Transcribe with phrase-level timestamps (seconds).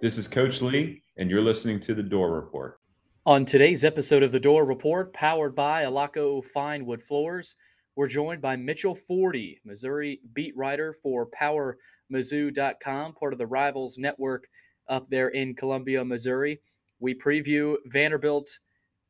[0.00, 2.78] This is Coach Lea, and you're listening to The Dore Report.
[3.26, 7.56] On today's episode of The Dore Report, powered by Alaco Fine Wood Floors,
[7.96, 14.46] we're joined by Mitchell Forde, Missouri beat writer for PowerMizzou.com, part of the Rivals Network
[14.88, 16.60] up there in Columbia, Missouri.
[17.00, 18.48] We preview Vanderbilt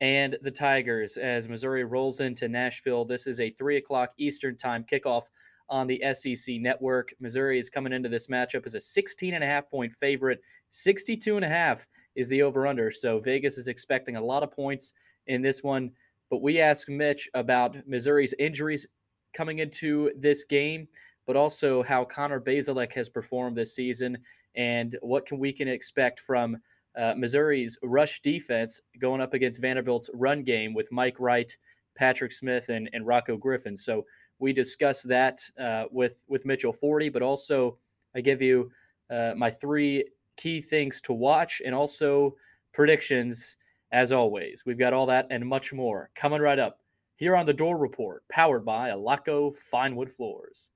[0.00, 3.05] and the Tigers as Missouri rolls into Nashville.
[3.05, 5.25] This is a 3 o'clock Eastern Time kickoff
[5.68, 7.12] on the SEC network.
[7.20, 10.40] Missouri is coming into this matchup as a 16 and a half point favorite.
[10.70, 12.90] 62 and a half is the over under.
[12.90, 14.92] So Vegas is expecting a lot of points
[15.26, 15.90] in this one.
[16.30, 18.86] But we asked Mitch about Missouri's injuries
[19.32, 20.88] coming into this game,
[21.26, 24.18] but also how Connor Bazelak has performed this season
[24.54, 26.59] and what can we can expect from
[26.96, 31.56] uh, Missouri's rush defense going up against Vanderbilt's run game with Mike Wright,
[31.98, 33.77] Patrick Smith, and, and Rocko Griffin.
[33.77, 34.07] So
[34.38, 37.77] we discuss that uh, with with Mitchell Forde, but also
[38.15, 38.71] I give you
[39.11, 40.05] uh, my three
[40.37, 42.37] key things to watch and also
[42.73, 43.57] predictions.
[43.91, 46.80] As always, we've got all that and much more coming right up
[47.16, 50.71] here on the Dore Report, powered by Alaco Fine Wood Floors.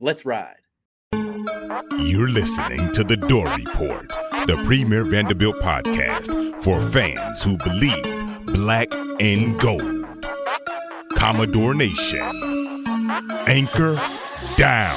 [0.00, 0.56] Let's ride.
[1.12, 4.08] You're listening to the Dore Report,
[4.46, 8.88] the premier Vanderbilt podcast for fans who believe black
[9.20, 9.93] and gold.
[11.24, 12.20] Commodore Nation.
[13.46, 13.98] Anchor
[14.58, 14.94] down.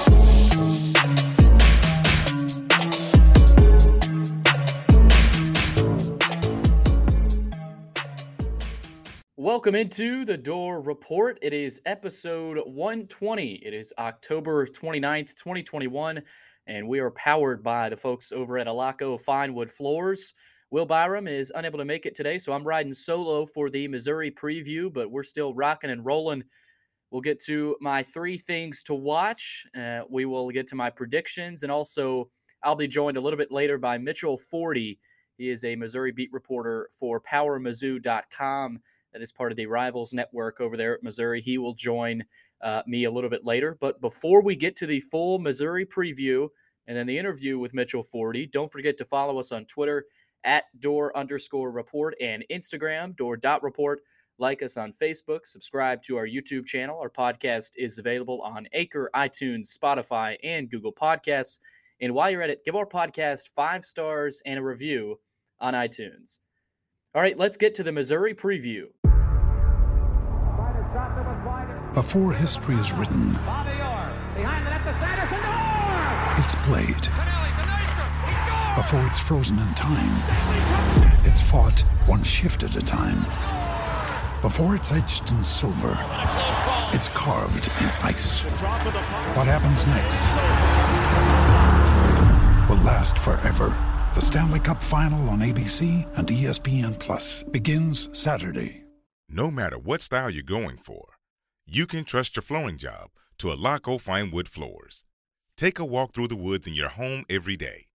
[9.38, 11.40] Welcome into the Dore Report.
[11.42, 13.54] It is episode 120.
[13.66, 16.22] It is October 29th, 2021,
[16.68, 20.34] and we are powered by the folks over at Alaco Fine Wood Floors.
[20.70, 24.32] Will Byram is unable to make it today, so I'm riding solo for the Missouri
[24.32, 26.44] preview, but we're still rocking and rolling
[27.12, 29.66] We'll get to my three things to watch.
[29.78, 32.30] Uh, we will get to my predictions, and also
[32.64, 34.98] I'll be joined a little bit later by Mitchell Forde.
[35.38, 38.80] He is a Missouri beat reporter for PowerMizzou.com.
[39.14, 41.40] That is part of the Rivals Network over there at Missouri.
[41.40, 42.24] He will join
[42.62, 43.78] uh, me a little bit later.
[43.80, 46.50] But before we get to the full Missouri preview
[46.88, 50.06] and then the interview with Mitchell Forde, don't forget to follow us on Twitter
[50.44, 54.02] at dore underscore report and Instagram, dore dot report.
[54.40, 57.00] Like us on Facebook, subscribe to our YouTube channel.
[57.00, 61.60] Our podcast is available on Anchor, iTunes, Spotify, and Google Podcasts.
[62.02, 65.20] And while you're at it, give our podcast five stars and a review
[65.60, 66.40] on iTunes.
[67.16, 68.86] All right, let's get to the Missouri preview.
[71.96, 73.32] Before history is written,
[76.38, 77.37] it's played.
[78.78, 80.14] Before it's frozen in time,
[81.26, 83.26] it's fought one shift at a time
[84.42, 85.98] before it's etched in silver,
[86.94, 88.44] it's carved in ice.
[89.34, 90.22] What happens next
[92.70, 93.76] will last forever.
[94.14, 98.84] The Stanley Cup Final on ABC and ESPN Plus begins Saturday.
[99.28, 101.16] No matter what style you're going for,
[101.66, 103.10] you can trust your flooring job
[103.40, 105.04] to Alaco Fine Wood Floors.
[105.58, 107.87] Take a walk through the woods in your home every day.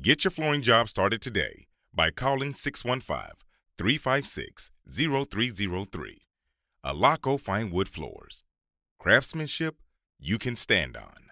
[0.00, 3.32] Get your flooring job started today by calling 615
[3.78, 6.18] 356 0303.
[6.84, 8.44] Alaco Fine Wood Floors.
[8.98, 9.76] Craftsmanship
[10.20, 11.30] you can stand on.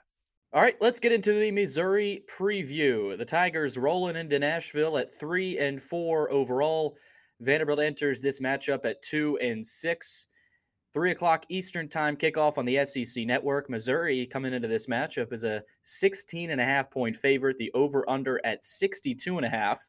[0.55, 3.17] All right, let's get into the Missouri preview.
[3.19, 6.97] The Tigers rolling into Nashville at three and four overall.
[7.41, 10.27] Vanderbilt enters this matchup at two and six.
[10.95, 13.69] Three o'clock Eastern time kickoff on the SEC network.
[13.69, 17.59] Missouri coming into this matchup is a 16 and a half point favorite.
[17.59, 19.83] The over under at 62 and a half.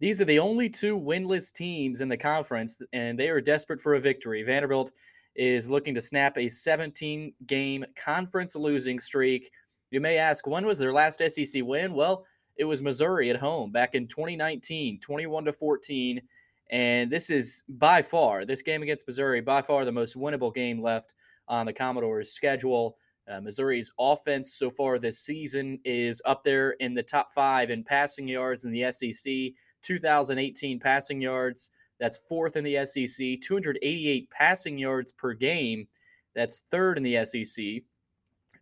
[0.00, 3.94] These are the only two winless teams in the conference, and they are desperate for
[3.94, 4.42] a victory.
[4.42, 4.90] Vanderbilt
[5.36, 9.48] is looking to snap a 17 game conference losing streak.
[9.92, 11.94] You may ask, when was their last SEC win?
[11.94, 12.26] Well,
[12.56, 16.20] it was Missouri at home back in 2019, 21 to 14.
[16.72, 20.80] And this is by far, this game against Missouri, by far the most winnable game
[20.80, 21.12] left
[21.46, 22.96] on the Commodores' schedule.
[23.30, 27.84] Uh, Missouri's offense so far this season is up there in the top five in
[27.84, 29.54] passing yards in the SEC.
[29.82, 31.70] 2018 passing yards.
[32.00, 33.40] That's fourth in the SEC.
[33.42, 35.86] 288 passing yards per game.
[36.34, 37.82] That's third in the SEC.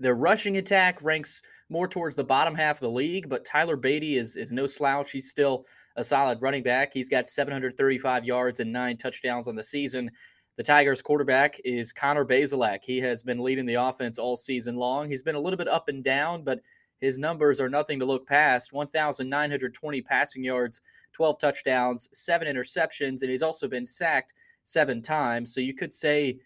[0.00, 4.16] Their rushing attack ranks more towards the bottom half of the league, but Tyler Badie
[4.16, 5.12] is, is no slouch.
[5.12, 5.66] He's still
[5.96, 6.92] a solid running back.
[6.92, 10.10] He's got 735 yards and nine touchdowns on the season.
[10.56, 12.80] The Tigers' quarterback is Connor Bazelak.
[12.84, 15.08] He has been leading the offense all season long.
[15.08, 16.60] He's been a little bit up and down, but
[17.00, 20.82] his numbers are nothing to look past 1,920 passing yards
[21.12, 25.52] 12 touchdowns, seven interceptions, and he's also been sacked seven times.
[25.52, 26.38] So you could say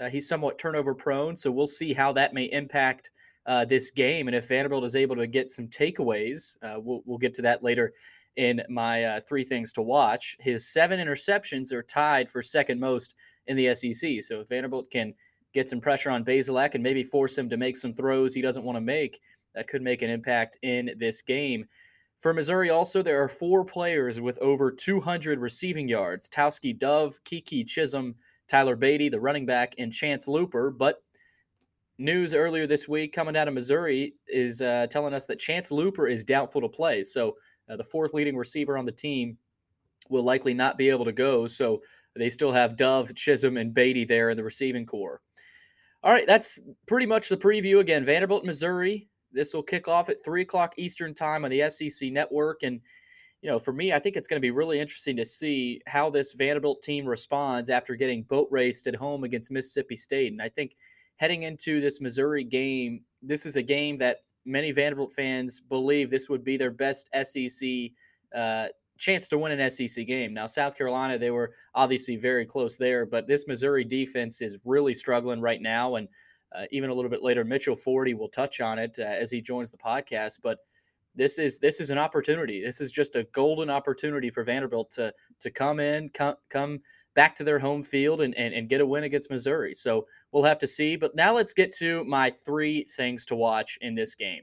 [0.00, 1.36] uh, he's somewhat turnover prone.
[1.36, 3.10] So we'll see how that may impact
[3.46, 4.28] uh, this game.
[4.28, 7.62] And if Vanderbilt is able to get some takeaways, uh, we'll, we'll get to that
[7.62, 7.92] later
[8.36, 10.36] in my uh, three things to watch.
[10.40, 13.14] His seven interceptions are tied for second most
[13.46, 14.22] in the SEC.
[14.22, 15.14] So if Vanderbilt can
[15.52, 18.64] get some pressure on Bazelak and maybe force him to make some throws he doesn't
[18.64, 19.20] want to make,
[19.54, 21.66] that could make an impact in this game.
[22.18, 27.66] For Missouri, also, there are four players with over 200 receiving yards Tauskie Dove, Keke
[27.66, 28.14] Chism,
[28.48, 30.76] Tyler Badie, the running back, and Chance Luper.
[30.76, 31.02] But
[31.98, 36.10] news earlier this week coming out of Missouri is uh, telling us that Chance Luper
[36.10, 37.02] is doubtful to play.
[37.02, 37.36] So
[37.72, 39.36] uh, the fourth leading receiver on the team
[40.08, 41.46] will likely not be able to go.
[41.46, 41.80] So
[42.14, 45.20] they still have Dove, Chism, and Badie there in the receiving core.
[46.02, 47.80] All right, that's pretty much the preview.
[47.80, 49.08] Again, Vanderbilt, Missouri.
[49.32, 52.64] This will kick off at three o'clock Eastern time on the SEC network.
[52.64, 52.80] And,
[53.40, 56.10] you know, for me, I think it's going to be really interesting to see how
[56.10, 60.32] this Vanderbilt team responds after getting boat raced at home against Mississippi State.
[60.32, 60.76] And I think
[61.16, 66.28] heading into this Missouri game, this is a game that many Vanderbilt fans believe this
[66.28, 67.68] would be their best SEC
[68.34, 68.68] uh,
[68.98, 70.32] chance to win an SEC game.
[70.32, 74.94] Now, South Carolina, they were obviously very close there, but this Missouri defense is really
[74.94, 75.96] struggling right now.
[75.96, 76.08] And
[76.54, 79.40] uh, even a little bit later, Mitchell Forde will touch on it uh, as he
[79.40, 80.38] joins the podcast.
[80.42, 80.58] But
[81.14, 82.64] this is this is an opportunity.
[82.64, 86.80] This is just a golden opportunity for Vanderbilt to to come in, come come
[87.14, 89.74] back to their home field and, and, and get a win against Missouri.
[89.74, 90.96] So we'll have to see.
[90.96, 94.42] But now let's get to my three things to watch in this game.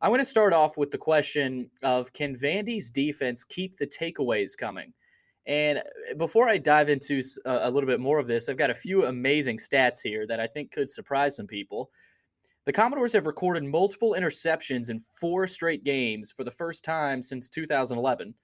[0.00, 4.56] I'm going to start off with the question of can Vandy's defense keep the takeaways
[4.56, 4.92] coming?
[5.46, 8.74] And uh, before I dive into a little bit more of this, I've got a
[8.74, 11.90] few amazing stats here that I think could surprise some people.
[12.66, 17.48] The Commodores have recorded multiple interceptions in four straight games for the first time since
[17.48, 18.34] 2011.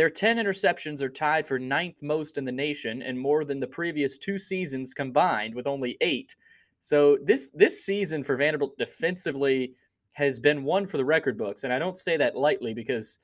[0.00, 3.66] Their 10 interceptions are tied for ninth most in the nation and more than the
[3.66, 6.36] previous two seasons combined, with only eight.
[6.80, 9.74] So this this season for Vanderbilt defensively
[10.12, 13.18] has been one for the record books, and I don't say that lightly because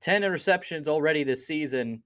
[0.00, 2.00] 10 interceptions already this season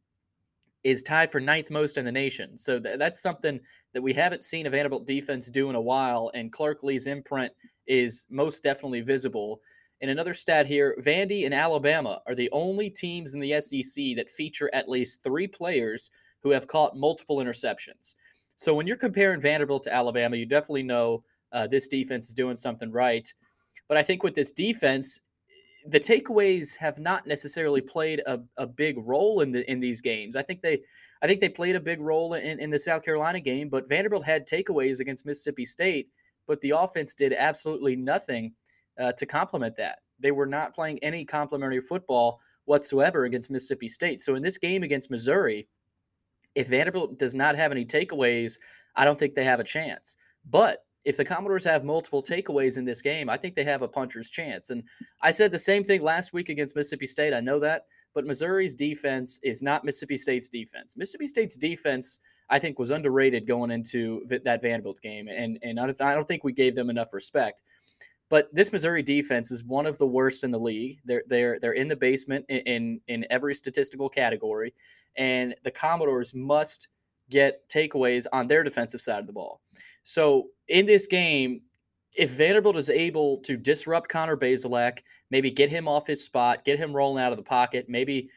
[0.82, 2.56] is tied for ninth most in the nation.
[2.56, 3.60] So th- that's something
[3.92, 7.52] that we haven't seen a Vanderbilt defense do in a while, and Clark Lea's imprint
[7.86, 9.60] is most definitely visible.
[10.00, 14.30] And another stat here Vandy and Alabama are the only teams in the SEC that
[14.30, 16.10] feature at least three players
[16.42, 18.14] who have caught multiple interceptions.
[18.56, 22.56] So when you're comparing Vanderbilt to Alabama, you definitely know uh, this defense is doing
[22.56, 23.32] something right.
[23.88, 25.20] But I think with this defense,
[25.88, 30.36] the takeaways have not necessarily played a, a big role in the in these games.
[30.36, 30.80] I think they
[31.22, 34.24] I think they played a big role in, in the South Carolina game, but Vanderbilt
[34.24, 36.08] had takeaways against Mississippi State,
[36.46, 38.52] but the offense did absolutely nothing
[38.98, 40.00] uh, to complement that.
[40.18, 44.22] They were not playing any complementary football whatsoever against Mississippi State.
[44.22, 45.68] So in this game against Missouri,
[46.54, 48.58] if Vanderbilt does not have any takeaways,
[48.96, 50.16] I don't think they have a chance.
[50.50, 53.88] But if the Commodores have multiple takeaways in this game, I think they have a
[53.88, 54.70] puncher's chance.
[54.70, 54.82] And
[55.22, 57.32] I said the same thing last week against Mississippi State.
[57.32, 60.96] I know that, but Missouri's defense is not Mississippi State's defense.
[60.96, 62.18] Mississippi State's defense,
[62.50, 66.52] I think, was underrated going into that Vanderbilt game, and and I don't think we
[66.52, 67.62] gave them enough respect.
[68.28, 71.00] But this Missouri defense is one of the worst in the league.
[71.04, 74.74] They're they're they're in the basement in in, in every statistical category,
[75.16, 76.88] and the Commodores must
[77.30, 79.60] get takeaways on their defensive side of the ball.
[80.02, 81.62] So in this game,
[82.16, 85.00] if Vanderbilt is able to disrupt Connor Bazelak,
[85.30, 88.30] maybe get him off his spot, get him rolling out of the pocket, maybe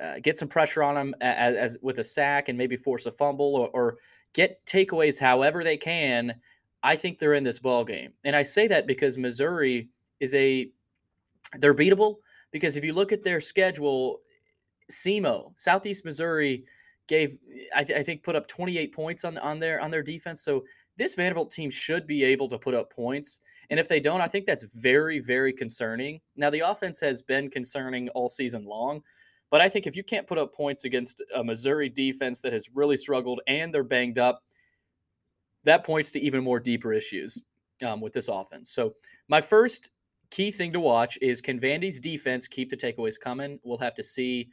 [0.00, 3.12] uh, get some pressure on him as, as, with a sack and maybe force a
[3.12, 3.96] fumble or, or
[4.32, 6.34] get takeaways however they can
[6.84, 8.12] I think they're in this ball game.
[8.24, 9.88] And I say that because Missouri
[10.20, 10.70] is a
[11.58, 12.16] they're beatable
[12.52, 14.20] because if you look at their schedule,
[14.92, 16.64] SEMO, Southeast Missouri
[17.06, 17.38] gave
[17.74, 20.42] I, th- I, think put up 28 points on on their on their defense.
[20.42, 20.62] So
[20.98, 23.40] this Vanderbilt team should be able to put up points.
[23.70, 26.20] And if they don't, I think that's very very concerning.
[26.36, 29.02] Now the offense has been concerning all season long,
[29.50, 32.68] but I think if you can't put up points against a Missouri defense that has
[32.74, 34.42] really struggled and they're banged up,
[35.64, 37.40] that points to even more deeper issues
[37.84, 38.70] um, with this offense.
[38.70, 38.94] So,
[39.28, 39.90] my first
[40.30, 43.58] key thing to watch is can Vandy's defense keep the takeaways coming?
[43.64, 44.48] We'll have to see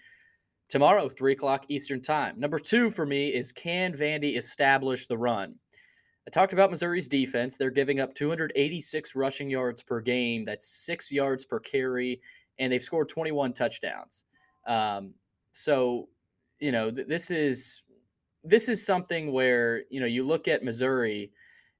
[0.69, 2.39] tomorrow, three o'clock Eastern time.
[2.39, 5.55] Number two for me is can Vandy establish the run?
[6.27, 7.57] I talked about Missouri's defense.
[7.57, 10.45] They're giving up 286 rushing yards per game.
[10.45, 12.21] That's six yards per carry,
[12.59, 14.25] and they've scored 21 touchdowns.
[14.67, 15.13] Um,
[15.51, 16.09] so,
[16.59, 17.81] you know, th- this is
[18.43, 21.31] this is something where you know you look at Missouri,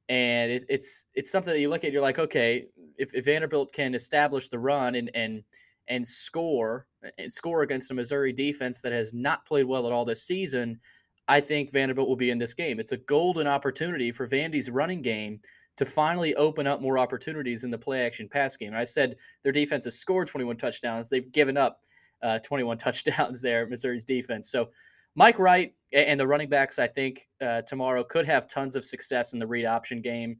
[0.09, 1.91] and it, it's it's something that you look at.
[1.91, 2.65] You're like, okay,
[2.97, 5.43] if, if Vanderbilt can establish the run and and
[5.87, 6.87] and score
[7.17, 10.79] and score against a Missouri defense that has not played well at all this season,
[11.27, 12.79] I think Vanderbilt will be in this game.
[12.79, 15.39] It's a golden opportunity for Vandy's running game
[15.77, 18.69] to finally open up more opportunities in the play action pass game.
[18.69, 21.09] And I said their defense has scored 21 touchdowns.
[21.09, 21.81] They've given up
[22.21, 24.51] uh, 21 touchdowns there, Missouri's defense.
[24.51, 24.69] So
[25.15, 29.33] Mike Wright and the running backs, I think, uh, tomorrow could have tons of success
[29.33, 30.39] in the read option game.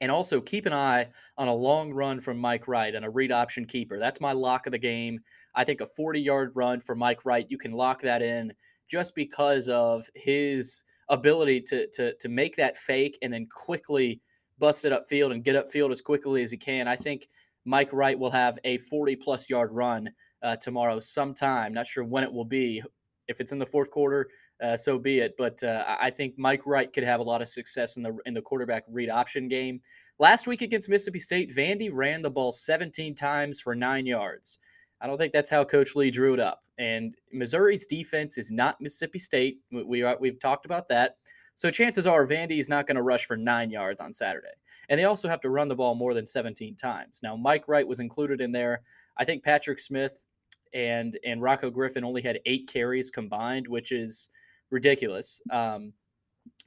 [0.00, 3.32] And also keep an eye on a long run from Mike Wright and a read
[3.32, 3.98] option keeper.
[3.98, 5.20] That's my lock of the game.
[5.54, 8.52] I think a 40 yard run for Mike Wright, you can lock that in
[8.88, 14.20] just because of his ability to, to, to make that fake and then quickly
[14.58, 16.88] bust it upfield and get upfield as quickly as he can.
[16.88, 17.28] I think
[17.64, 20.08] Mike Wright will have a 40 plus yard run
[20.42, 21.74] uh, tomorrow sometime.
[21.74, 22.82] Not sure when it will be.
[23.30, 24.28] If it's in the fourth quarter,
[24.62, 25.34] uh, so be it.
[25.38, 28.34] But uh, I think Mike Wright could have a lot of success in the in
[28.34, 29.80] the quarterback read option game.
[30.18, 34.58] Last week against Mississippi State, Vandy ran the ball 17 times for nine yards.
[35.00, 36.62] I don't think that's how Coach Lea drew it up.
[36.78, 39.60] And Missouri's defense is not Mississippi State.
[39.72, 41.16] We, we uh, we've talked about that.
[41.54, 44.48] So chances are Vandy is not going to rush for nine yards on Saturday.
[44.88, 47.20] And they also have to run the ball more than 17 times.
[47.22, 48.82] Now, Mike Wright was included in there.
[49.18, 50.24] I think Patrick Smith
[50.74, 54.28] and and Rocko Griffin only had eight carries combined, which is
[54.70, 55.40] ridiculous.
[55.50, 55.92] Um,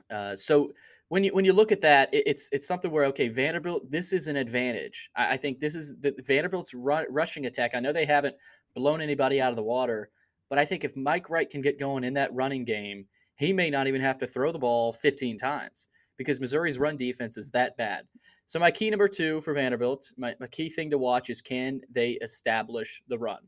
[0.09, 0.71] uh, so
[1.09, 4.13] when you when you look at that, it, it's it's something where okay, Vanderbilt, this
[4.13, 5.09] is an advantage.
[5.15, 7.71] I, I think this is the Vanderbilt's run, rushing attack.
[7.73, 8.35] I know they haven't
[8.75, 10.09] blown anybody out of the water,
[10.49, 13.05] but I think if Mike Wright can get going in that running game,
[13.35, 17.37] he may not even have to throw the ball 15 times because Missouri's run defense
[17.37, 18.05] is that bad.
[18.45, 21.81] So my key number two for Vanderbilt, my, my key thing to watch is can
[21.91, 23.39] they establish the run?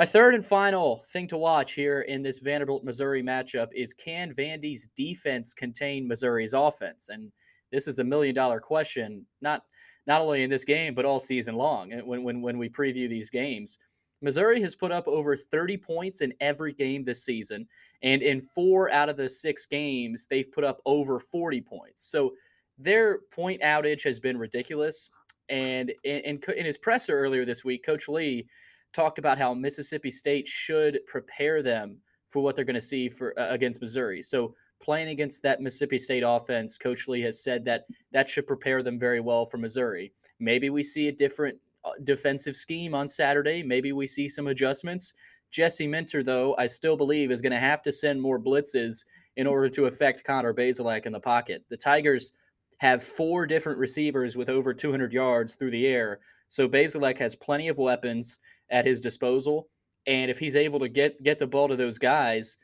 [0.00, 4.32] My third and final thing to watch here in this Vanderbilt Missouri matchup is can
[4.32, 7.10] Vandy's defense contain Missouri's offense?
[7.10, 7.30] And
[7.70, 9.62] this is the million dollar question, not
[10.06, 11.92] not only in this game, but all season long.
[11.92, 13.78] Eh, when, when, when we preview these games,
[14.22, 17.68] Missouri has put up over 30 points in every game this season.
[18.02, 22.10] And in four out of the six games, they've put up over 40 points.
[22.10, 22.32] So
[22.78, 25.10] their point outage has been ridiculous.
[25.50, 28.46] And in, in, in his presser earlier this week, Coach Lea
[28.92, 33.38] talked about how Mississippi State should prepare them for what they're going to see for
[33.38, 34.22] uh, against Missouri.
[34.22, 38.82] So playing against that Mississippi State offense, Coach Lea has said that that should prepare
[38.82, 40.12] them very well for Missouri.
[40.38, 43.62] Maybe we see a different uh, defensive scheme on Saturday.
[43.62, 45.14] Maybe we see some adjustments.
[45.50, 49.04] Jesse Minter, though, I still believe is going to have to send more blitzes
[49.36, 51.64] in order to affect Connor Bazelak in the pocket.
[51.68, 52.32] The Tigers
[52.78, 56.20] have four different receivers with over 200 yards through the air.
[56.48, 58.38] So Bazelak has plenty of weapons
[58.70, 59.68] at his disposal.
[60.06, 62.58] And if he's able to get get the ball to those guys,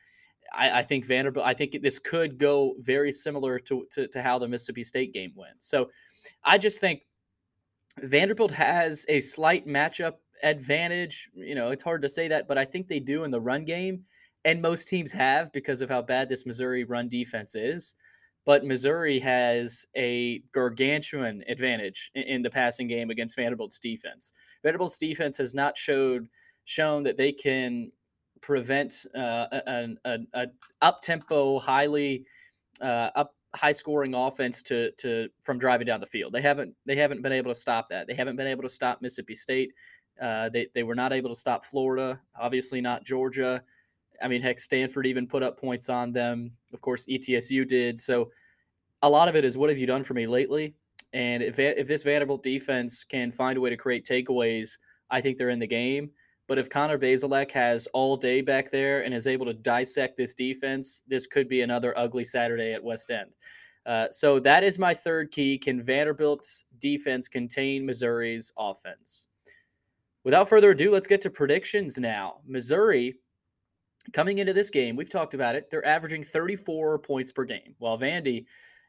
[0.53, 1.47] I, I think Vanderbilt.
[1.47, 5.33] I think this could go very similar to, to to how the Mississippi State game
[5.35, 5.63] went.
[5.63, 5.91] So,
[6.45, 7.03] I just think
[8.01, 11.31] Vanderbilt has a slight matchup advantage.
[11.35, 13.65] You know, it's hard to say that, but I think they do in the run
[13.65, 14.05] game,
[14.45, 17.95] and most teams have because of how bad this Missouri run defense is.
[18.47, 24.33] But Missouri has a gargantuan advantage in, in the passing game against Vanderbilt's defense.
[24.63, 26.29] Vanderbilt's defense has not showed
[26.65, 27.93] shown that they can
[28.41, 32.25] prevent uh, an, an, an up tempo, highly
[32.81, 36.33] uh, up high scoring offense to to from driving down the field.
[36.33, 38.07] They haven't they haven't been able to stop that.
[38.07, 39.73] They haven't been able to stop Mississippi State.
[40.21, 42.21] Uh, they they were not able to stop Florida.
[42.39, 43.63] Obviously not Georgia.
[44.23, 46.51] I mean, heck, Stanford even put up points on them.
[46.73, 47.99] Of course, ETSU did.
[47.99, 48.31] So
[49.03, 50.75] a lot of it is what have you done for me lately?
[51.13, 54.79] And if if this Vanderbilt defense can find a way to create takeaways,
[55.11, 56.11] I think they're in the game.
[56.49, 60.35] But if Connor Bazelak has all day back there and is able to dissect this
[60.35, 63.31] defense, this could be another ugly Saturday at West End.
[63.85, 65.59] Uh, so that is my third key.
[65.59, 69.27] Can Vanderbilt's defense contain Missouri's offense?
[70.25, 72.39] Without further ado, let's get to predictions now.
[72.45, 73.15] Missouri,
[74.13, 77.99] coming into this game, we've talked about it, they're averaging 34 points per game, while
[77.99, 78.45] Vandy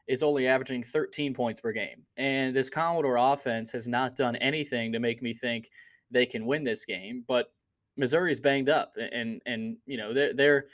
[0.06, 2.02] is only averaging 13 points per game.
[2.16, 5.70] And this Commodore offense has not done anything to make me think
[6.10, 7.24] they can win this game.
[7.28, 7.52] But
[7.96, 10.66] Missouri's banged up, and and you know they're they're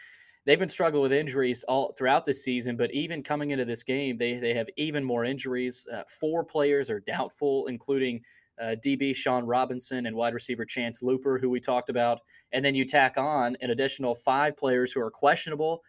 [0.44, 2.76] they've been struggling with injuries all throughout the season.
[2.76, 5.86] But even coming into this game, they they have even more injuries.
[5.92, 8.22] Uh, four players are doubtful, including.
[8.60, 12.20] Uh, DB Shawn Robinson and wide receiver Chance Luper, who we talked about.
[12.52, 15.82] And then you tack on an additional five players who are questionable.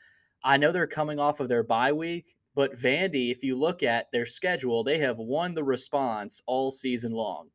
[0.43, 4.07] I know they're coming off of their bye week, but Vandy, if you look at
[4.12, 7.50] their schedule, they have won the response all season long.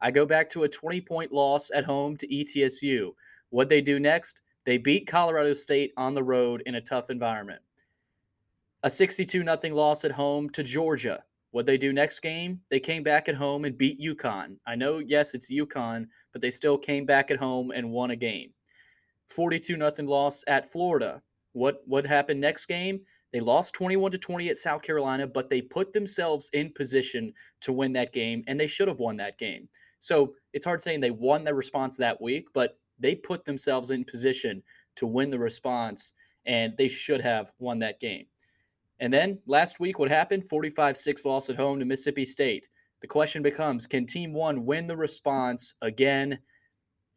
[0.00, 3.10] I go back to a 20 point loss at home to ETSU.
[3.50, 4.42] What they do next?
[4.64, 7.62] They beat Colorado State on the road in a tough environment.
[8.82, 11.24] A 62 0 loss at home to Georgia.
[11.56, 12.60] What they do next game?
[12.68, 14.58] They came back at home and beat UConn.
[14.66, 18.16] I know, yes, it's UConn, but they still came back at home and won a
[18.16, 18.50] game.
[19.30, 21.22] 42 nothing loss at Florida.
[21.54, 23.00] What what happened next game?
[23.32, 27.32] They lost 21 to 20 at South Carolina, but they put themselves in position
[27.62, 29.66] to win that game, and they should have won that game.
[29.98, 34.04] So it's hard saying they won their response that week, but they put themselves in
[34.04, 34.62] position
[34.96, 36.12] to win the response,
[36.44, 38.26] and they should have won that game.
[39.00, 40.48] And then last week, what happened?
[40.48, 42.68] 45 6 loss at home to Mississippi State.
[43.00, 46.38] The question becomes can Team One win the response again?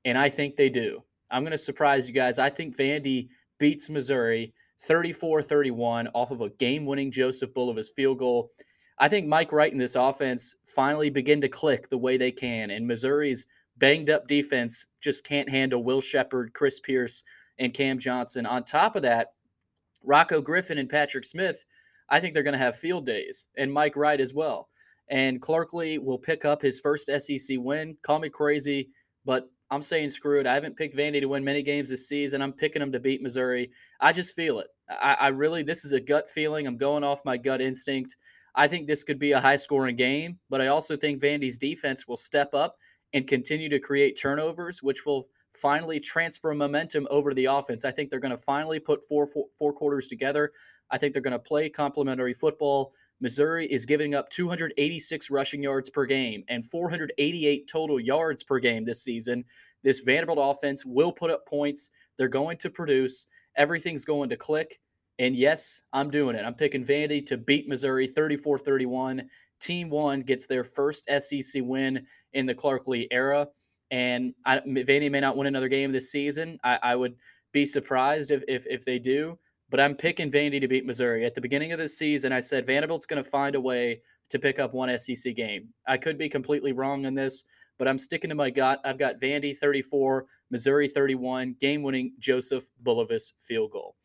[0.06, 1.04] And I think they do.
[1.32, 2.40] I'm going to surprise you guys.
[2.40, 8.20] I think Vandy beats Missouri 34 31 off of a game winning Joseph Bulovas field
[8.20, 8.52] goal.
[8.98, 12.72] I think Mike Wright and this offense finally begin to click the way they can.
[12.72, 17.24] And Missouri's banged up defense just can't handle Will Sheppard, Chris Pierce,
[17.60, 18.46] and Cam Johnson.
[18.46, 19.34] On top of that,
[20.06, 21.66] Rocko Griffin and Patrick Smith,
[22.10, 24.70] I think they're going to have field days, and Mike Wright as well.
[25.10, 27.98] And Clark Lea will pick up his first SEC win.
[28.04, 28.90] Call me crazy,
[29.26, 30.48] but I'm saying screw it.
[30.48, 32.42] I haven't picked Vandy to win many games this season.
[32.42, 33.72] I'm picking them to beat Missouri.
[34.00, 34.68] I just feel it.
[34.90, 36.66] I, I really, this is a gut feeling.
[36.66, 38.16] I'm going off my gut instinct.
[38.56, 42.08] I think this could be a high scoring game, but I also think Vandy's defense
[42.08, 42.78] will step up
[43.14, 47.86] and continue to create turnovers, which will finally transfer momentum over to the offense.
[47.86, 50.52] I think they're going to finally put four, four, four quarters together.
[50.92, 52.94] I think they're going to play complementary football.
[53.22, 58.86] Missouri is giving up 286 rushing yards per game and 488 total yards per game
[58.86, 59.44] this season.
[59.84, 61.92] This Vanderbilt offense will put up points.
[62.18, 63.28] They're going to produce.
[63.56, 64.80] Everything's going to click.
[65.20, 66.46] And yes, I'm doing it.
[66.46, 69.30] I'm picking Vandy to beat Missouri 34 31.
[69.60, 73.48] Team one gets their first SEC win in the Clark Lea era.
[73.92, 76.58] And I, Vandy may not win another game this season.
[76.64, 77.16] I, I would
[77.52, 79.38] be surprised if, if, if they do,
[79.70, 81.26] but I'm picking Vandy to beat Missouri.
[81.26, 84.40] At the beginning of the season, I said Vanderbilt's going to find a way to
[84.40, 85.70] pick up one SEC game.
[85.88, 87.44] I could be completely wrong in this,
[87.78, 88.80] but I'm sticking to my gut.
[88.84, 93.96] I've got Vandy 34, Missouri 31, game winning Joseph Bulovas field goal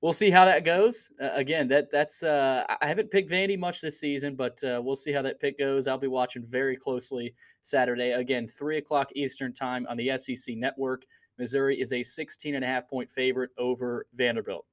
[0.00, 1.10] we'll see how that goes.
[1.20, 4.96] Uh, again, that that's uh, I haven't picked Vandy much this season, but uh, we'll
[4.96, 5.86] see how that pick goes.
[5.86, 8.12] I'll be watching very closely Saturday.
[8.12, 11.04] Again, three o'clock Eastern time on the SEC Network.
[11.38, 14.66] Missouri is a 16 and a half point favorite over Vanderbilt.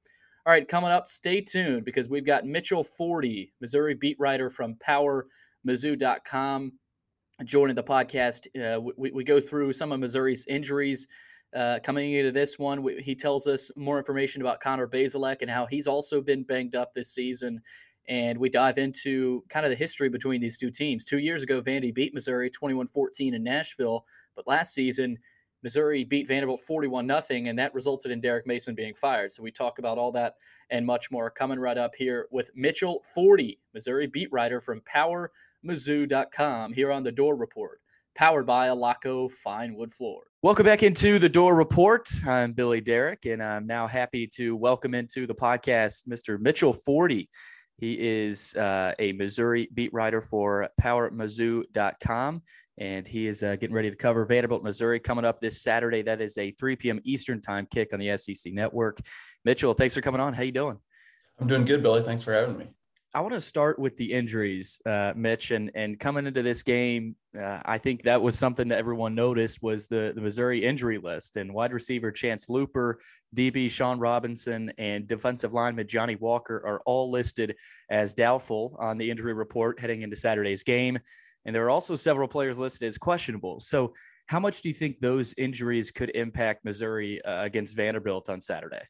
[0.48, 4.76] All right, coming up, stay tuned because we've got Mitchell Forde, Missouri beat writer from
[4.76, 6.72] PowerMizzou.com,
[7.44, 8.46] joining the podcast.
[8.56, 11.06] Uh, we, we go through some of Missouri's injuries
[11.54, 15.66] uh, coming into this one, he tells us more information about Connor Bazelak and how
[15.66, 17.60] he's also been banged up this season.
[18.08, 21.04] And we dive into kind of the history between these two teams.
[21.04, 24.06] Two years ago, Vandy beat Missouri 21 14 in Nashville.
[24.34, 25.18] But last season,
[25.62, 29.32] Missouri beat Vanderbilt 41 0, and that resulted in Derek Mason being fired.
[29.32, 30.34] So we talk about all that
[30.70, 36.72] and much more coming right up here with Mitchell Forde, Missouri beat writer from PowerMizzou.com
[36.72, 37.80] here on the Dore Report
[38.18, 40.24] powered by Alaco Fine Wood Floor.
[40.42, 42.08] Welcome back into the Dore Report.
[42.26, 46.40] I'm Billy Derrick, and I'm now happy to welcome into the podcast Mr.
[46.40, 47.28] Mitchell Forde.
[47.76, 52.42] He is uh, a Missouri beat writer for PowerMizzou.com,
[52.78, 56.02] and he is uh, getting ready to cover Vanderbilt, Missouri coming up this Saturday.
[56.02, 57.00] That is a 3 p.m.
[57.04, 58.98] Eastern time kick on the SEC Network.
[59.44, 60.32] Mitchell, thanks for coming on.
[60.32, 60.78] How you doing?
[61.40, 62.02] I'm doing good, Billy.
[62.02, 62.66] Thanks for having me.
[63.14, 67.16] I want to start with the injuries, uh, Mitch, and and coming into this game,
[67.40, 71.38] uh, I think that was something that everyone noticed was the the Missouri injury list
[71.38, 72.96] and wide receiver Chance Luper,
[73.34, 77.56] DB Shawn Robinson, and defensive lineman Johnny Walker are all listed
[77.88, 80.98] as doubtful on the injury report heading into Saturday's game,
[81.44, 83.60] and there are also several players listed as questionable.
[83.60, 83.94] So,
[84.26, 88.82] how much do you think those injuries could impact Missouri uh, against Vanderbilt on Saturday?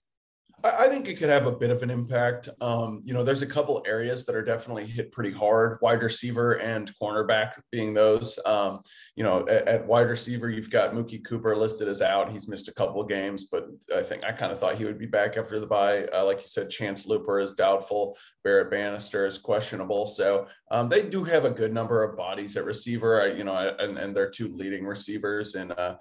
[0.64, 2.48] I think it could have a bit of an impact.
[2.60, 5.78] Um, you know, there's a couple areas that are definitely hit pretty hard.
[5.82, 8.40] Wide receiver and cornerback being those.
[8.44, 8.80] Um,
[9.14, 12.32] you know, at, at, wide receiver, you've got Mookie Cooper listed as out.
[12.32, 14.98] He's missed a couple of games, but I think I kind of thought he would
[14.98, 16.06] be back after the bye.
[16.06, 18.18] Uh, like you said, Chance Luper is doubtful.
[18.42, 20.06] Barrett Banister is questionable.
[20.06, 23.32] So um, they do have a good number of bodies at receiver.
[23.36, 25.96] you know, and, and their two leading receivers and uh,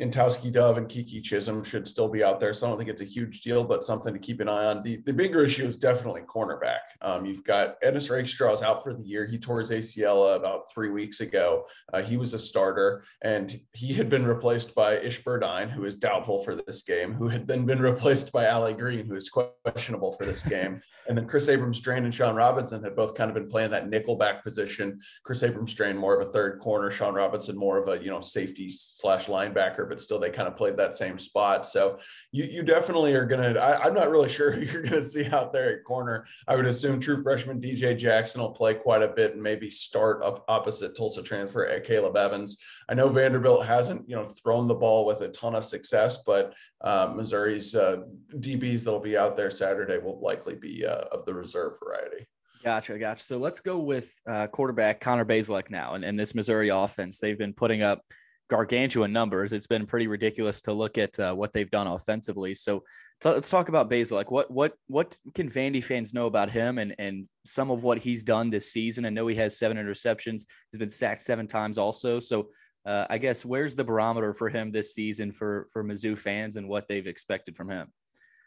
[0.00, 2.54] in Tauskie Dove and Keke Chism should still be out there.
[2.54, 4.80] So I don't think it's a huge deal, but something to keep an eye on.
[4.80, 6.78] The, the bigger issue is definitely cornerback.
[7.02, 9.26] Um, you've got Ennis Rakestraw out for the year.
[9.26, 11.66] He tore his ACL about three weeks ago.
[11.92, 15.98] Uh, he was a starter, and he had been replaced by Ish Burdine, who is
[15.98, 20.12] doubtful for this game, who had then been replaced by Allie Green, who is questionable
[20.12, 20.80] for this game.
[21.08, 24.42] and then Chris Abrams-Draine and Shawn Robinson had both kind of been playing that nickelback
[24.42, 24.98] position.
[25.24, 28.72] Chris Abrams-Draine more of a third corner, Shawn Robinson more of a you know safety
[28.74, 31.66] slash linebacker but still they kind of played that same spot.
[31.66, 31.98] So
[32.32, 33.58] you you definitely are gonna.
[33.58, 36.24] I, am not really sure who you're gonna see out there at corner.
[36.48, 40.22] I would assume true freshman DJ Jackson will play quite a bit and maybe start
[40.22, 42.62] up opposite Tulsa transfer Akayleb Evans.
[42.88, 46.54] I know Vanderbilt hasn't you know thrown the ball with a ton of success, but
[46.80, 48.04] uh, Missouri's uh,
[48.36, 52.26] DBs that'll be out there Saturday will likely be uh, of the reserve variety.
[52.62, 53.24] Gotcha, gotcha.
[53.24, 57.18] So let's go with uh, quarterback Connor Bazelak now, and, and this Missouri offense.
[57.18, 58.04] They've been putting up
[58.50, 59.52] gargantuan numbers.
[59.52, 62.54] It's been pretty ridiculous to look at uh, what they've done offensively.
[62.54, 62.80] So
[63.20, 64.30] t- let's talk about Bazelak.
[64.30, 68.22] what what what can Vandy fans know about him and and some of what he's
[68.22, 69.06] done this season?
[69.06, 70.42] I know he has seven interceptions.
[70.70, 72.18] He's been sacked seven times also.
[72.18, 72.48] So
[72.84, 76.68] uh, I guess where's the barometer for him this season for for Mizzou fans and
[76.68, 77.88] what they've expected from him?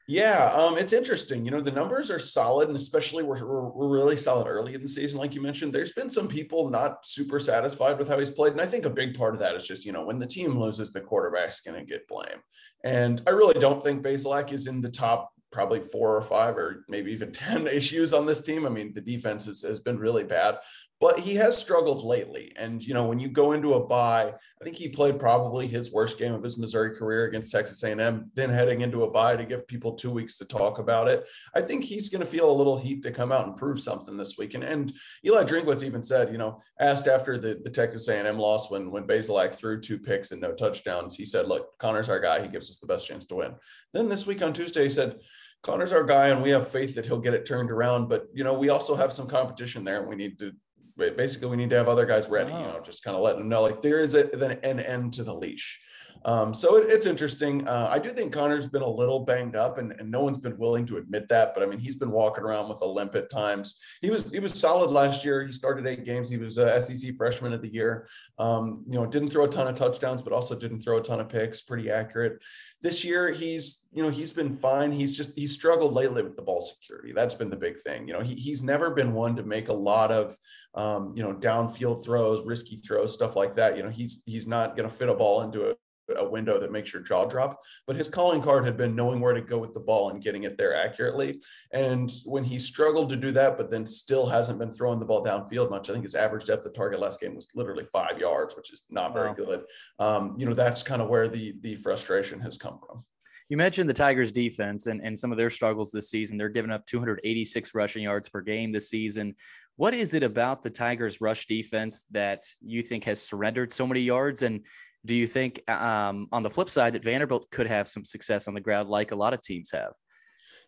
[0.06, 1.46] Yeah, um, it's interesting.
[1.46, 4.82] You know, the numbers are solid, and especially we're, we're, we're, really solid early in
[4.82, 5.72] the season, like you mentioned.
[5.72, 8.90] There's been some people not super satisfied with how he's played, and I think a
[8.90, 11.80] big part of that is just you know when the team loses, the quarterback's going
[11.80, 12.42] to get blame,
[12.84, 16.84] and I really don't think Bazelak is in the top probably four or five or
[16.90, 18.66] maybe even 10 issues on this team.
[18.66, 20.56] I mean, the defense has, has been really bad,
[21.04, 22.54] but he has struggled lately.
[22.56, 25.92] And, you know, when you go into a bye, I think he played probably his
[25.92, 29.44] worst game of his Missouri career against Texas A&M, then heading into a bye to
[29.44, 31.26] give people two weeks to talk about it.
[31.54, 34.16] I think he's going to feel a little heat to come out and prove something
[34.16, 34.54] this week.
[34.54, 34.94] And, and
[35.26, 39.06] Eli Drinkwitz even said, you know, asked after the, the Texas A&M loss when, when
[39.06, 42.42] Bazelak threw two picks and no touchdowns, he said, look, Connor's our guy.
[42.42, 43.56] He gives us the best chance to win.
[43.92, 45.20] Then this week on Tuesday, he said,
[45.64, 48.08] Connor's our guy and we have faith that he'll get it turned around.
[48.08, 50.54] But, you know, we also have some competition there and we need to
[50.98, 52.74] basically we need to have other guys ready, you oh.
[52.74, 54.30] know, just kind of letting them know like there is a,
[54.64, 55.80] an end to the leash.
[56.26, 57.68] Um, so it, it's interesting.
[57.68, 60.58] Uh, I do think Connor's been a little banged up, and, and no one's been
[60.58, 61.54] willing to admit that.
[61.54, 63.80] But I mean, he's been walking around with a limp at times.
[64.02, 65.46] He was he was solid last year.
[65.46, 66.30] He started eight games.
[66.30, 68.08] He was a SEC freshman of the year.
[68.40, 71.20] Um, you know, didn't throw a ton of touchdowns, but also didn't throw a ton
[71.20, 71.62] of picks.
[71.62, 72.42] Pretty accurate.
[72.82, 74.92] This year, he's you know he's been fine.
[74.92, 77.12] He's just he's struggled lately with the ball security.
[77.14, 78.08] That's been the big thing.
[78.08, 80.38] You know, he, he's never been one to make a lot of
[80.76, 83.78] um, you know downfield throws, risky throws, stuff like that.
[83.78, 85.76] You know, he's he's not going to fit a ball into a
[86.18, 87.60] a window that makes your jaw drop.
[87.88, 90.44] But his calling card had been knowing where to go with the ball and getting
[90.44, 91.42] it there accurately.
[91.72, 95.24] And when he struggled to do that, but then still hasn't been throwing the ball
[95.24, 98.56] downfield much, I think his average depth of target last game was literally five yards,
[98.56, 99.34] which is not very wow.
[99.34, 99.64] good.
[100.00, 103.04] Um, you know, that's kind of where the the frustration has come from.
[103.50, 106.38] You mentioned the Tigers defense and, and some of their struggles this season.
[106.38, 109.36] They're giving up 286 rushing yards per game this season.
[109.76, 114.02] What is it about the Tigers rush defense that you think has surrendered so many
[114.02, 114.44] yards?
[114.44, 114.66] And
[115.06, 118.54] do you think um, on the flip side that Vanderbilt could have some success on
[118.54, 119.94] the ground like a lot of teams have?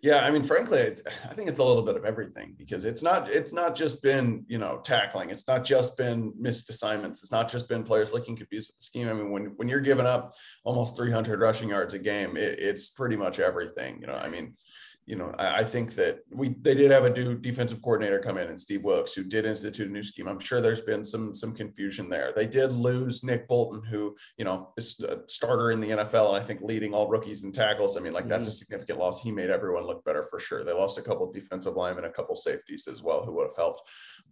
[0.01, 3.29] Yeah, I mean, frankly, I think it's a little bit of everything because it's not
[3.29, 7.49] it's not just been you know tackling, it's not just been missed assignments, it's not
[7.49, 9.07] just been players looking confused with the scheme.
[9.07, 12.89] I mean, when when you're giving up almost 300 rushing yards a game, it, it's
[12.89, 13.99] pretty much everything.
[13.99, 14.55] You know, I mean,
[15.05, 18.37] you know, I, I, think that we they did have a new defensive coordinator come
[18.37, 20.27] in and Steve Wilks, who did institute a new scheme.
[20.27, 22.33] I'm sure there's been some some confusion there.
[22.35, 26.37] They did lose Nick Bolton, who you know is a starter in the NFL and
[26.37, 27.97] I think leading all rookies in tackles.
[27.97, 28.31] I mean, like mm-hmm.
[28.31, 29.21] that's a significant loss.
[29.21, 30.63] He made everyone look better for sure.
[30.63, 33.55] They lost a couple of defensive linemen, a couple safeties as well, who would have
[33.55, 33.83] helped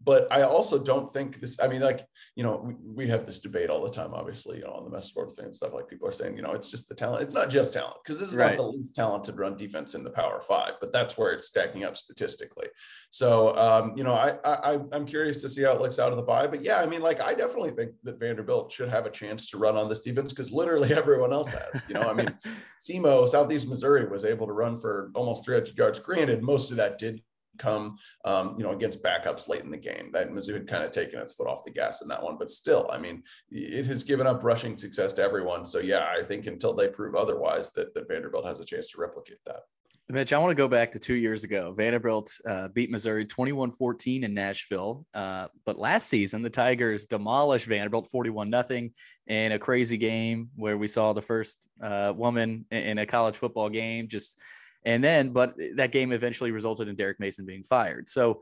[0.05, 1.59] but I also don't think this.
[1.62, 2.05] I mean, like
[2.36, 4.89] you know, we, we have this debate all the time, obviously, you know, on the
[4.89, 5.73] mess sports thing and stuff.
[5.73, 7.23] Like people are saying, you know, it's just the talent.
[7.23, 8.49] It's not just talent because this is right.
[8.49, 11.84] not the least talented run defense in the Power Five, but that's where it's stacking
[11.84, 12.67] up statistically.
[13.10, 16.17] So, um, you know, I, I I'm curious to see how it looks out of
[16.17, 16.47] the bye.
[16.47, 19.58] But yeah, I mean, like I definitely think that Vanderbilt should have a chance to
[19.58, 21.84] run on this defense because literally everyone else has.
[21.88, 22.36] You know, I mean,
[22.82, 25.99] SEMO Southeast Missouri was able to run for almost 300 yards.
[25.99, 27.21] Granted, most of that did
[27.58, 30.10] come, um, you know, against backups late in the game.
[30.12, 32.52] That Mizzou had kind of taken its foot off the gas in that one, but
[32.52, 35.65] still, I mean, it has given up rushing success to everyone.
[35.65, 39.02] So yeah, I think until they prove otherwise, that, that Vanderbilt has a chance to
[39.02, 39.62] replicate that.
[40.10, 41.74] Mitch, I want to go back to two years ago.
[41.76, 45.06] Vanderbilt uh, beat Missouri 21 14 in Nashville.
[45.13, 48.89] Uh, but last season, the Tigers demolished Vanderbilt 41 0
[49.28, 53.70] in a crazy game where we saw the first uh, woman in a college football
[53.70, 54.39] game just
[54.86, 58.10] and then, but that game eventually resulted in Derek Mason being fired.
[58.10, 58.42] So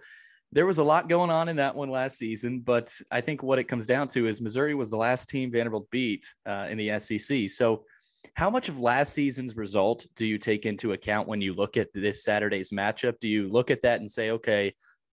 [0.52, 2.60] there was a lot going on in that one last season.
[2.60, 5.90] But I think what it comes down to is Missouri was the last team Vanderbilt
[5.92, 7.50] beat uh, in the SEC.
[7.50, 7.86] So
[8.34, 11.90] how much of last season's result do you take into account when you look at
[11.94, 13.20] this Saturday's matchup?
[13.20, 14.74] Do you look at that and say, okay,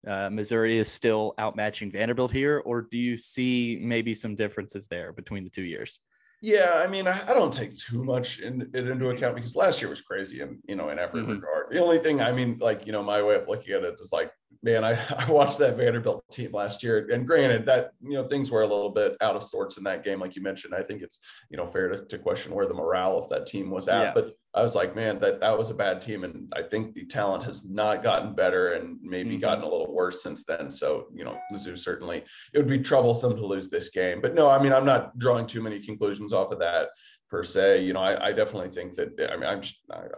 [0.07, 5.13] uh, Missouri is still outmatching Vanderbilt here, or do you see maybe some differences there
[5.13, 5.99] between the two years?
[6.43, 9.81] Yeah, I mean, I, I don't take too much in, it into account because last
[9.81, 11.31] year was crazy and you know in every mm-hmm.
[11.31, 11.67] regard.
[11.71, 14.11] The only thing I mean, like you know, my way of looking at it is
[14.11, 14.29] like
[14.63, 17.07] man, I, I watched that Vanderbilt team last year.
[17.11, 20.03] And granted that, you know, things were a little bit out of sorts in that
[20.03, 20.19] game.
[20.19, 23.17] Like you mentioned, I think it's, you know, fair to, to question where the morale
[23.17, 24.11] of that team was at, yeah.
[24.15, 26.23] but I was like, man, that, that was a bad team.
[26.23, 29.39] And I think the talent has not gotten better and maybe mm-hmm.
[29.39, 30.69] gotten a little worse since then.
[30.69, 34.49] So, you know, Mizzou certainly, it would be troublesome to lose this game, but no,
[34.49, 36.89] I mean, I'm not drawing too many conclusions off of that
[37.33, 37.83] per se.
[37.83, 39.31] You know, I, I, definitely think that.
[39.31, 39.61] I mean, I'm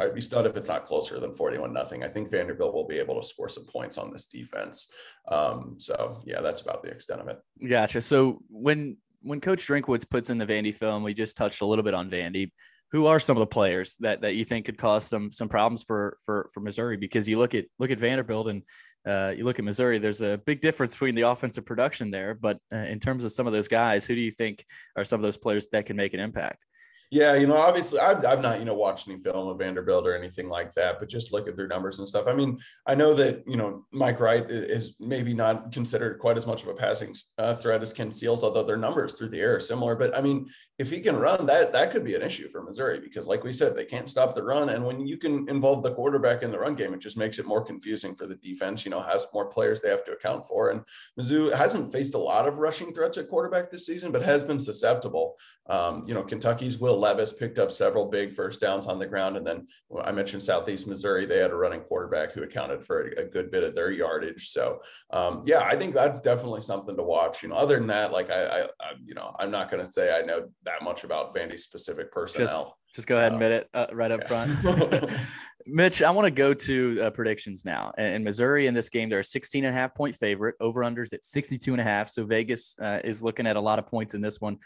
[0.02, 2.04] I'd be stunned if it's not closer than 41 nothing.
[2.04, 4.92] I think Vanderbilt will be able to score some points on this defense.
[5.32, 7.40] Um, so yeah, that's about the extent of it.
[7.70, 8.02] Gotcha.
[8.02, 11.84] So when when Coach Drinkwitz puts in the Vandy film, we just touched a little
[11.84, 12.52] bit on Vandy.
[12.96, 15.84] Who are some of the players that, that you think could cause some some problems
[15.84, 16.96] for for for Missouri?
[16.96, 18.64] Because you look at look at Vanderbilt and
[19.06, 20.00] uh, you look at Missouri.
[20.00, 22.34] There's a big difference between the offensive production there.
[22.34, 25.20] But uh, in terms of some of those guys, who do you think are some
[25.20, 26.64] of those players that can make an impact?
[27.12, 30.16] Yeah, you know, obviously, I've, I've not, you know, watched any film of Vanderbilt or
[30.18, 32.26] anything like that, but just look at their numbers and stuff.
[32.28, 36.48] I mean, I know that, you know, Mike Wright is maybe not considered quite as
[36.48, 39.56] much of a passing uh, threat as Ken Seals, although their numbers through the air
[39.56, 39.96] are similar.
[39.96, 43.00] But I mean, if he can run, that that could be an issue for Missouri
[43.00, 44.70] because, like we said, they can't stop the run.
[44.70, 47.46] And when you can involve the quarterback in the run game, it just makes it
[47.46, 50.72] more confusing for the defense, you know, has more players they have to account for.
[50.72, 50.82] And
[51.20, 54.60] Mizzou hasn't faced a lot of rushing threats at quarterback this season, but has been
[54.60, 55.38] susceptible.
[55.68, 59.38] Um, you know, Kentucky's Will Levis picked up several big first downs on the ground.
[59.38, 63.08] And then well, I mentioned Southeast Missouri, they had a running quarterback who accounted for
[63.08, 64.50] a, a good bit of their yardage.
[64.50, 64.80] So,
[65.12, 67.44] um, yeah, I think that's definitely something to watch.
[67.44, 69.92] You know, other than that, like I, I, I you know, I'm not going to
[69.92, 72.78] say I know that much about Vandy specific personnel.
[72.88, 74.46] Just, just go ahead and admit it uh, right up yeah.
[74.46, 75.12] front.
[75.68, 77.92] Mitch, I want to go to uh, predictions now.
[77.98, 80.56] In Missouri in this game, they're a 16 and a half point favorite.
[80.60, 82.10] Over unders at 62 and a half.
[82.10, 84.60] So Vegas uh, is looking at a lot of points in this one.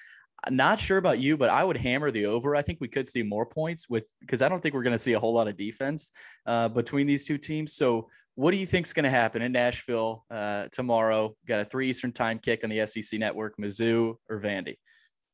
[0.49, 2.55] Not sure about you, but I would hammer the over.
[2.55, 4.99] I think we could see more points with because I don't think we're going to
[4.99, 6.11] see a whole lot of defense
[6.45, 7.73] uh, between these two teams.
[7.73, 11.35] So, what do you think is going to happen in Nashville uh, tomorrow?
[11.45, 14.77] Got a three Eastern time kick on the SEC network, Mizzou or Vandy?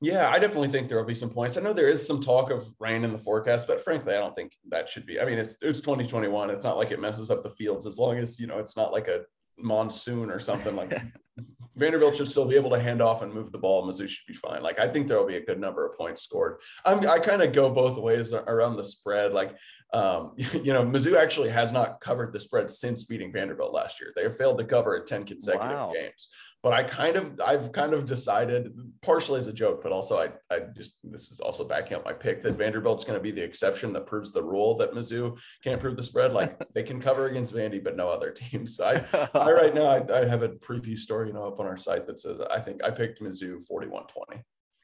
[0.01, 1.57] Yeah, I definitely think there will be some points.
[1.57, 4.35] I know there is some talk of rain in the forecast, but frankly, I don't
[4.35, 5.19] think that should be.
[5.19, 6.49] I mean, it's it's 2021.
[6.49, 8.91] It's not like it messes up the fields as long as you know it's not
[8.91, 9.21] like a
[9.57, 10.93] monsoon or something like
[11.75, 13.85] Vanderbilt should still be able to hand off and move the ball.
[13.85, 14.61] Mizzou should be fine.
[14.61, 16.61] Like I think there will be a good number of points scored.
[16.85, 19.33] I'm, i kind of go both ways around the spread.
[19.33, 19.55] Like
[19.93, 24.11] um, you know, Mizzou actually has not covered the spread since beating Vanderbilt last year.
[24.15, 25.93] They have failed to cover it 10 consecutive wow.
[25.93, 26.27] games.
[26.65, 30.29] But I kind of, I've kind of decided, partially as a joke, but also I,
[30.51, 33.43] I just, this is also backing up my pick that Vanderbilt's going to be the
[33.43, 36.33] exception that proves the rule that Mizzou can't prove the spread.
[36.33, 38.77] Like they can cover against Vandy, but no other teams.
[38.77, 41.67] So I, I right now, I, I have a preview story, you know, up on
[41.67, 43.61] our site that says I think I picked Mizzou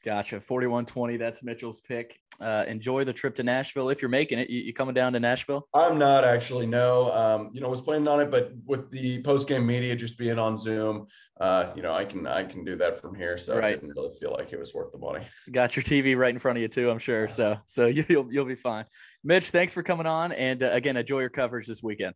[0.02, 0.38] 41 20.
[0.38, 0.40] Gotcha.
[0.40, 1.16] 4120.
[1.16, 2.18] That's Mitchell's pick.
[2.40, 3.88] Uh, enjoy the trip to Nashville.
[3.90, 5.68] If you're making it, you, you coming down to Nashville?
[5.74, 6.66] I'm not actually.
[6.66, 7.12] No.
[7.12, 10.38] Um, you know, was planning on it, but with the post game media just being
[10.38, 11.06] on Zoom,
[11.40, 13.38] uh, you know, I can I can do that from here.
[13.38, 13.64] So right.
[13.64, 15.24] I didn't really feel like it was worth the money.
[15.52, 17.28] Got your TV right in front of you too, I'm sure.
[17.28, 18.84] So so you'll you'll be fine.
[19.24, 22.14] Mitch, thanks for coming on, and uh, again, enjoy your coverage this weekend.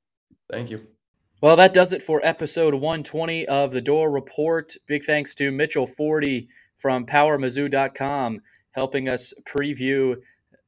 [0.51, 0.87] Thank you.
[1.43, 4.75] Well, that does it for episode 120 of the Dore Report.
[4.87, 6.47] Big thanks to Mitchell Forde
[6.79, 8.41] from PowerMizzou.com,
[8.73, 10.17] helping us preview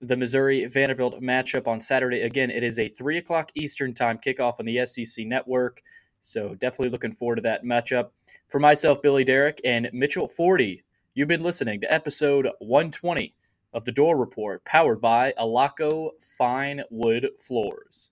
[0.00, 2.20] the Missouri Vanderbilt matchup on Saturday.
[2.20, 5.82] Again, it is a three o'clock Eastern time kickoff on the SEC network.
[6.20, 8.10] So definitely looking forward to that matchup.
[8.48, 10.82] For myself, Billy Derrick, and Mitchell Forde,
[11.14, 13.34] you've been listening to episode 120
[13.72, 18.10] of the Dore Report, powered by Alaco Fine Wood Floors.